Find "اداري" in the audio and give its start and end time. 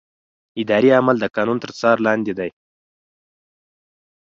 0.61-0.89